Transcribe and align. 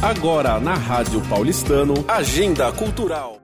Agora 0.00 0.60
na 0.60 0.74
Rádio 0.74 1.20
Paulistano, 1.28 1.92
Agenda 2.06 2.70
Cultural. 2.70 3.40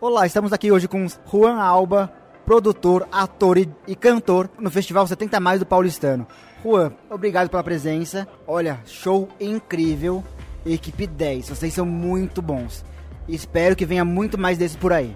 Olá, 0.00 0.26
estamos 0.26 0.50
aqui 0.50 0.72
hoje 0.72 0.88
com 0.88 1.06
Juan 1.30 1.60
Alba, 1.60 2.10
produtor, 2.46 3.06
ator 3.12 3.58
e, 3.58 3.68
e 3.86 3.94
cantor 3.94 4.48
no 4.58 4.70
Festival 4.70 5.06
70 5.06 5.38
Mais 5.38 5.60
do 5.60 5.66
Paulistano. 5.66 6.26
Juan, 6.64 6.94
obrigado 7.10 7.50
pela 7.50 7.62
presença. 7.62 8.26
Olha, 8.46 8.80
show 8.86 9.28
incrível. 9.38 10.24
Equipe 10.64 11.06
10, 11.06 11.50
vocês 11.50 11.74
são 11.74 11.84
muito 11.84 12.40
bons. 12.40 12.82
Espero 13.28 13.76
que 13.76 13.84
venha 13.84 14.04
muito 14.04 14.38
mais 14.38 14.56
desses 14.56 14.78
por 14.78 14.94
aí. 14.94 15.14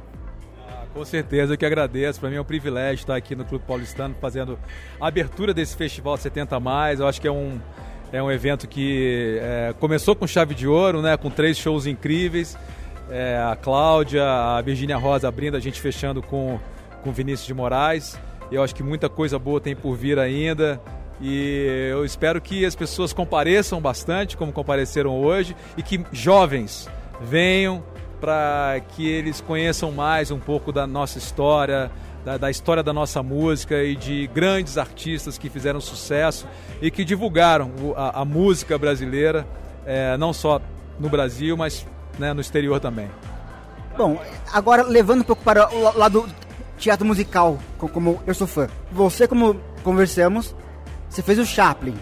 Com 0.95 1.05
certeza, 1.05 1.55
eu 1.55 1.59
que 1.59 1.67
agradeço. 1.67 2.21
Para 2.21 2.31
mim 2.31 2.37
é 2.37 2.41
um 2.41 2.45
privilégio 2.45 3.03
estar 3.03 3.17
aqui 3.17 3.35
no 3.35 3.45
Clube 3.45 3.65
Paulistano 3.67 4.15
fazendo 4.21 4.57
a 5.01 5.09
abertura 5.09 5.53
desse 5.53 5.77
Festival 5.77 6.17
70 6.17 6.59
Mais. 6.61 7.01
Eu 7.01 7.09
acho 7.09 7.21
que 7.21 7.27
é 7.27 7.33
um, 7.33 7.61
é 8.13 8.23
um 8.23 8.31
evento 8.31 8.69
que 8.69 9.41
é, 9.43 9.75
começou 9.81 10.15
com 10.15 10.25
chave 10.25 10.55
de 10.55 10.69
ouro, 10.69 11.03
né? 11.03 11.17
Com 11.17 11.31
três 11.31 11.59
shows 11.59 11.87
incríveis 11.87 12.57
é, 13.11 13.39
a 13.39 13.57
Cláudia, 13.57 14.25
a 14.25 14.61
Virginia 14.63 14.97
Rosa 14.97 15.29
abrindo, 15.29 15.57
a 15.57 15.61
gente 15.61 15.81
fechando 15.81 16.23
com, 16.23 16.59
com 17.03 17.13
Vinícius 17.13 17.47
de 17.47 17.55
Moraes. 17.55 18.19
Eu 18.51 18.63
acho 18.63 18.75
que 18.75 18.83
muita 18.83 19.09
coisa 19.09 19.39
boa 19.39 19.61
tem 19.61 19.75
por 19.75 19.97
vir 19.97 20.19
ainda. 20.19 20.81
E 21.21 21.89
eu 21.91 22.05
espero 22.05 22.41
que 22.41 22.65
as 22.65 22.75
pessoas 22.75 23.13
compareçam 23.13 23.81
bastante, 23.81 24.37
como 24.37 24.53
compareceram 24.53 25.21
hoje, 25.21 25.57
e 25.77 25.83
que 25.83 26.05
jovens 26.13 26.89
venham 27.21 27.83
para 28.21 28.81
que 28.89 29.07
eles 29.07 29.41
conheçam 29.41 29.93
mais 29.93 30.31
um 30.31 30.39
pouco 30.39 30.73
da 30.73 30.87
nossa 30.87 31.19
história, 31.19 31.91
da, 32.25 32.37
da, 32.37 32.51
história 32.51 32.83
da 32.83 32.93
nossa 32.93 33.23
música 33.23 33.83
e 33.83 33.95
de 33.95 34.27
grandes 34.29 34.79
artistas 34.79 35.37
que 35.37 35.51
fizeram 35.51 35.81
sucesso 35.81 36.47
e 36.81 36.91
que 36.91 37.05
divulgaram 37.05 37.71
a, 37.97 38.23
a 38.23 38.25
música 38.25 38.79
brasileira, 38.79 39.47
é, 39.85 40.17
não 40.17 40.33
só 40.33 40.61
no 40.99 41.09
Brasil, 41.09 41.57
mas 41.57 41.87
né, 42.19 42.33
no 42.33 42.41
exterior 42.41 42.81
também. 42.81 43.11
Bom, 43.97 44.21
agora 44.53 44.83
levando 44.83 45.21
um 45.21 45.25
pouco 45.25 45.43
para 45.43 45.73
o 45.73 45.97
lado 45.97 46.29
teatro 46.79 47.07
musical, 47.07 47.59
como 47.79 48.21
eu 48.27 48.35
sou 48.35 48.47
fã. 48.47 48.69
Você, 48.91 49.29
como 49.29 49.61
conversamos, 49.83 50.55
você 51.09 51.23
fez 51.23 51.39
o 51.39 51.47
Chaplin, 51.47 51.95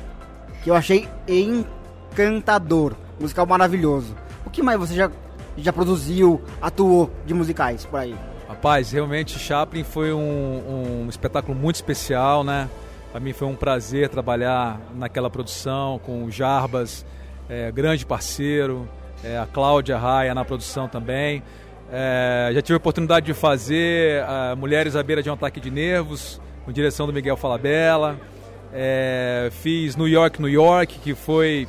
que 0.62 0.70
eu 0.70 0.74
achei 0.74 1.08
encantador, 1.28 2.94
musical 3.20 3.46
maravilhoso. 3.46 4.16
O 4.46 4.50
que 4.50 4.62
mais 4.62 4.78
você 4.78 4.94
já, 4.94 5.10
já 5.58 5.72
produziu, 5.72 6.40
atuou 6.60 7.10
de 7.26 7.34
musicais 7.34 7.84
por 7.84 8.00
aí? 8.00 8.14
Rapaz, 8.48 8.92
realmente 8.92 9.38
Chaplin 9.38 9.84
foi 9.84 10.12
um, 10.12 11.04
um 11.04 11.08
espetáculo 11.08 11.56
muito 11.56 11.76
especial, 11.76 12.44
né? 12.44 12.68
Para 13.10 13.20
mim 13.20 13.32
foi 13.32 13.46
um 13.46 13.54
prazer 13.54 14.08
trabalhar 14.08 14.80
naquela 14.94 15.28
produção 15.28 16.00
com 16.04 16.24
o 16.24 16.30
Jarbas, 16.30 17.04
é, 17.48 17.70
grande 17.70 18.06
parceiro, 18.06 18.88
é, 19.22 19.38
a 19.38 19.46
Cláudia 19.46 19.98
Raia 19.98 20.34
na 20.34 20.44
produção 20.44 20.88
também. 20.88 21.42
É, 21.90 22.50
já 22.54 22.62
tive 22.62 22.74
a 22.74 22.76
oportunidade 22.78 23.26
de 23.26 23.34
fazer 23.34 24.22
uh, 24.22 24.56
Mulheres 24.56 24.96
à 24.96 25.02
Beira 25.02 25.22
de 25.22 25.28
um 25.28 25.34
Ataque 25.34 25.60
de 25.60 25.70
Nervos, 25.70 26.40
com 26.64 26.72
direção 26.72 27.06
do 27.06 27.12
Miguel 27.12 27.36
Falabella. 27.36 28.18
É, 28.72 29.50
fiz 29.50 29.94
New 29.94 30.08
York, 30.08 30.40
New 30.40 30.50
York, 30.50 30.98
que 31.00 31.14
foi, 31.14 31.68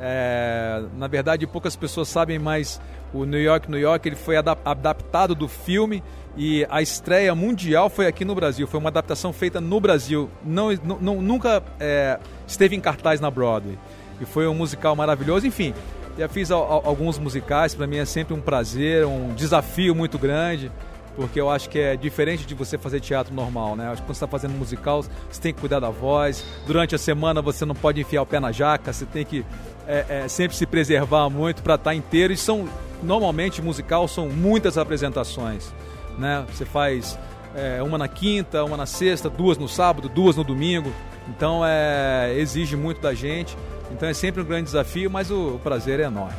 é, 0.00 0.82
na 0.96 1.06
verdade, 1.06 1.46
poucas 1.46 1.76
pessoas 1.76 2.08
sabem, 2.08 2.38
mas 2.38 2.80
o 3.12 3.24
New 3.24 3.40
York, 3.40 3.70
New 3.70 3.78
York, 3.78 4.08
ele 4.08 4.16
foi 4.16 4.36
adaptado 4.36 5.34
do 5.34 5.48
filme 5.48 6.02
e 6.36 6.66
a 6.68 6.82
estreia 6.82 7.34
mundial 7.34 7.88
foi 7.88 8.06
aqui 8.06 8.24
no 8.24 8.34
Brasil. 8.34 8.66
Foi 8.66 8.80
uma 8.80 8.88
adaptação 8.88 9.32
feita 9.32 9.60
no 9.60 9.80
Brasil, 9.80 10.28
não, 10.44 10.72
não 11.00 11.22
nunca 11.22 11.62
é, 11.78 12.18
esteve 12.46 12.74
em 12.74 12.80
cartaz 12.80 13.20
na 13.20 13.30
Broadway. 13.30 13.78
E 14.20 14.24
foi 14.24 14.46
um 14.46 14.54
musical 14.54 14.96
maravilhoso. 14.96 15.46
Enfim, 15.46 15.72
já 16.18 16.28
fiz 16.28 16.50
alguns 16.50 17.18
musicais, 17.18 17.74
para 17.74 17.86
mim 17.86 17.96
é 17.96 18.04
sempre 18.04 18.34
um 18.34 18.40
prazer, 18.40 19.04
um 19.06 19.34
desafio 19.34 19.94
muito 19.94 20.18
grande, 20.18 20.70
porque 21.16 21.40
eu 21.40 21.50
acho 21.50 21.68
que 21.68 21.78
é 21.78 21.96
diferente 21.96 22.44
de 22.46 22.54
você 22.54 22.78
fazer 22.78 23.00
teatro 23.00 23.34
normal, 23.34 23.76
né? 23.76 23.88
acho 23.88 24.02
que 24.02 24.06
quando 24.06 24.16
você 24.16 24.24
está 24.24 24.26
fazendo 24.26 24.52
musical, 24.52 25.02
você 25.02 25.40
tem 25.40 25.52
que 25.52 25.60
cuidar 25.60 25.80
da 25.80 25.90
voz. 25.90 26.44
Durante 26.66 26.94
a 26.94 26.98
semana 26.98 27.40
você 27.42 27.64
não 27.64 27.74
pode 27.74 28.00
enfiar 28.00 28.22
o 28.22 28.26
pé 28.26 28.38
na 28.38 28.52
jaca, 28.52 28.92
você 28.92 29.04
tem 29.04 29.24
que 29.24 29.44
é, 29.86 30.04
é, 30.08 30.28
sempre 30.28 30.56
se 30.56 30.66
preservar 30.66 31.28
muito 31.28 31.62
para 31.62 31.74
estar 31.74 31.90
tá 31.90 31.94
inteiro. 31.94 32.32
E 32.32 32.36
são, 32.36 32.68
normalmente, 33.02 33.62
musical 33.62 34.08
são 34.08 34.28
muitas 34.28 34.78
apresentações, 34.78 35.72
né? 36.18 36.44
Você 36.52 36.64
faz 36.64 37.18
é, 37.54 37.82
uma 37.82 37.98
na 37.98 38.08
quinta, 38.08 38.64
uma 38.64 38.76
na 38.76 38.86
sexta, 38.86 39.30
duas 39.30 39.58
no 39.58 39.68
sábado, 39.68 40.08
duas 40.08 40.36
no 40.36 40.44
domingo. 40.44 40.92
Então 41.28 41.62
é, 41.64 42.34
exige 42.36 42.76
muito 42.76 43.00
da 43.00 43.14
gente. 43.14 43.56
Então 43.90 44.08
é 44.08 44.14
sempre 44.14 44.42
um 44.42 44.44
grande 44.44 44.64
desafio, 44.64 45.10
mas 45.10 45.30
o, 45.30 45.54
o 45.54 45.58
prazer 45.58 46.00
é 46.00 46.04
enorme. 46.04 46.36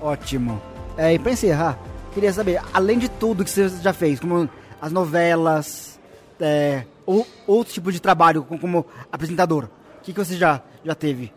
Ótimo. 0.00 0.60
É, 0.96 1.14
e 1.14 1.18
para 1.18 1.32
encerrar, 1.32 1.78
queria 2.12 2.32
saber, 2.32 2.60
além 2.72 2.98
de 2.98 3.08
tudo 3.08 3.44
que 3.44 3.50
você 3.50 3.68
já 3.68 3.92
fez, 3.92 4.20
como 4.20 4.48
as 4.80 4.92
novelas, 4.92 5.98
é, 6.40 6.84
ou 7.04 7.26
outro 7.46 7.72
tipo 7.72 7.90
de 7.90 8.00
trabalho 8.00 8.42
como, 8.42 8.86
apresentador, 9.10 9.64
o 9.64 10.02
que, 10.02 10.12
que 10.12 10.18
você 10.18 10.36
já, 10.36 10.60
já 10.84 10.94
teve? 10.94 11.32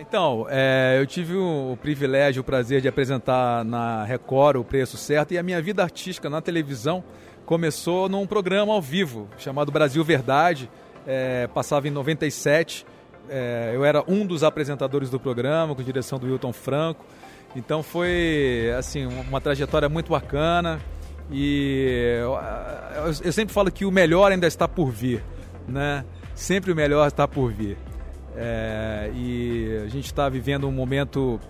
Então, 0.00 0.46
é, 0.48 0.96
eu 1.00 1.06
tive 1.06 1.34
o, 1.34 1.72
o, 1.72 1.76
privilégio, 1.76 2.40
o 2.42 2.44
prazer 2.44 2.80
de 2.80 2.88
apresentar 2.88 3.64
na 3.64 4.04
Record 4.04 4.56
o 4.56 4.64
Preço 4.64 4.96
Certo 4.96 5.32
e 5.32 5.38
a 5.38 5.42
minha 5.42 5.60
vida 5.60 5.82
artística 5.82 6.30
na 6.30 6.40
televisão 6.40 7.02
começou 7.44 8.08
num 8.08 8.26
programa 8.26 8.72
ao 8.72 8.80
vivo 8.80 9.28
chamado 9.38 9.72
Brasil 9.72 10.04
Verdade, 10.04 10.70
é, 11.06 11.46
passava 11.48 11.88
em 11.88 11.90
97 11.90 12.86
é, 13.28 13.72
eu 13.74 13.84
era 13.84 14.02
um 14.08 14.26
dos 14.26 14.42
apresentadores 14.42 15.10
do 15.10 15.20
programa, 15.20 15.74
com 15.74 15.82
direção 15.82 16.18
do 16.18 16.26
Wilton 16.26 16.52
Franco. 16.52 17.04
Então 17.54 17.82
foi 17.82 18.72
assim 18.78 19.06
uma 19.06 19.40
trajetória 19.40 19.88
muito 19.88 20.10
bacana 20.10 20.80
e 21.30 22.18
eu, 22.20 22.38
eu, 23.24 23.32
sempre 23.32 23.52
falo 23.52 23.70
que 23.70 23.84
o 23.84 23.90
melhor 23.90 24.32
ainda 24.32 24.46
está 24.46 24.68
por 24.68 24.90
vir, 24.90 25.22
né? 25.66 26.04
Sempre 26.34 26.72
o 26.72 26.76
melhor 26.76 27.06
está 27.06 27.26
por 27.26 27.52
vir. 27.52 27.76
É, 28.40 29.10
e 29.16 29.82
a 29.84 29.88
gente 29.88 30.06
está 30.06 30.28
vivendo 30.28 30.68
um 30.68 30.72
momento 30.72 31.40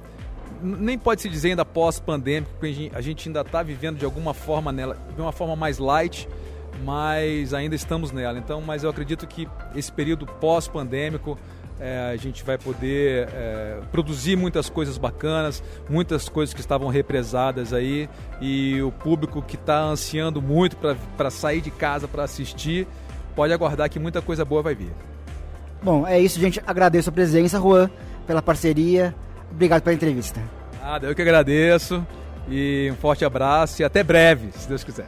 nem 0.63 0.99
pode 0.99 1.21
se 1.21 1.29
dizer 1.29 1.51
ainda 1.51 1.65
pós-pandêmico, 1.65 2.51
porque 2.59 2.91
a 2.95 3.01
gente 3.01 3.29
ainda 3.29 3.43
está 3.43 3.63
vivendo 3.63 3.99
de 3.99 4.05
alguma 4.05 4.33
forma 4.33 4.73
nela, 4.73 4.97
de 5.15 5.21
uma 5.21 5.31
forma 5.31 5.55
mais 5.55 5.79
light, 5.79 6.27
mas 6.83 7.53
ainda 7.53 7.75
estamos 7.75 8.11
nela. 8.11 8.39
Então, 8.39 8.61
mas 8.63 8.83
eu 8.83 8.91
acredito 8.91 9.27
que 9.27 9.47
esse 9.77 9.93
período 9.93 10.27
pós-pandêmico 10.27 11.39
é, 11.79 12.11
a 12.13 12.17
gente 12.17 12.43
vai 12.43 12.59
poder 12.59 13.29
é, 13.33 13.81
produzir 13.93 14.35
muitas 14.35 14.69
coisas 14.69 14.99
bacanas, 14.99 15.63
muitas 15.89 16.29
coisas 16.29 16.55
que 16.55 16.61
estavam 16.61 16.89
represadas 16.89 17.73
aí 17.73 18.09
e 18.41 18.81
o 18.83 18.91
público 18.91 19.43
que 19.43 19.57
está 19.57 19.81
ansiando 19.83 20.43
muito 20.43 20.77
para 20.77 21.31
sair 21.31 21.61
de 21.61 21.71
casa 21.71 22.09
para 22.09 22.25
assistir 22.25 22.87
pode 23.37 23.53
aguardar 23.53 23.89
que 23.89 23.99
muita 23.99 24.21
coisa 24.21 24.45
boa 24.45 24.63
vai 24.63 24.75
vir. 24.75 24.91
Bom, 25.83 26.07
é 26.07 26.21
isso, 26.21 26.41
gente. 26.41 26.61
Agradeço 26.67 27.11
a 27.11 27.13
presença, 27.13 27.59
Juan, 27.59 27.91
pela 28.27 28.43
parceria. 28.43 29.15
Obrigado 29.51 29.83
pela 29.83 29.95
entrevista. 29.95 30.41
Nada, 30.83 31.07
eu 31.07 31.15
que 31.15 31.23
agradeço 31.23 32.05
e 32.49 32.89
um 32.93 32.97
forte 32.97 33.25
abraço 33.25 33.83
e 33.83 33.85
até 33.85 34.03
breve, 34.03 34.51
se 34.53 34.69
Deus 34.69 34.83
quiser. 34.83 35.07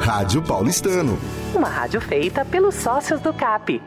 Rádio 0.00 0.42
Paulistano. 0.42 1.18
Uma 1.54 1.68
rádio 1.68 2.00
feita 2.00 2.44
pelos 2.44 2.74
sócios 2.74 3.20
do 3.20 3.32
CAP. 3.32 3.80